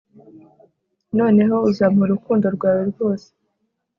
Noneho 1.17 1.55
uzamuha 1.69 2.05
urukundo 2.07 2.45
rwawe 2.55 2.83
rwose 2.91 3.27